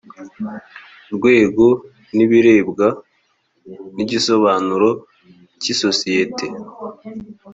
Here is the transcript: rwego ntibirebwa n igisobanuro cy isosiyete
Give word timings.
rwego 1.15 1.65
ntibirebwa 2.15 2.87
n 3.95 3.97
igisobanuro 4.03 4.89
cy 5.61 5.67
isosiyete 5.73 6.45